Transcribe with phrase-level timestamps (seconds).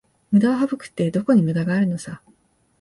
[0.31, 2.23] ムダを省くって、どこにムダがあるのさ